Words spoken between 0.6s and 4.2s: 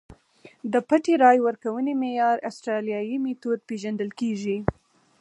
د پټې رایې ورکونې معیار اسټرالیايي میتود پېژندل